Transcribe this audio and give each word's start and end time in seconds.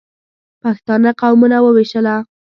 پښتانه 0.61 1.11
قومونه 1.19 1.57
ووېشله. 1.61 2.15